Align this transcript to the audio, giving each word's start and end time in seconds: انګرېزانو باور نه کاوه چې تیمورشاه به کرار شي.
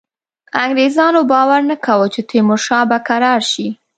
انګرېزانو 0.63 1.21
باور 1.31 1.61
نه 1.69 1.75
کاوه 1.85 2.07
چې 2.13 2.21
تیمورشاه 2.29 2.83
به 2.89 2.97
کرار 3.07 3.41
شي. 3.51 3.67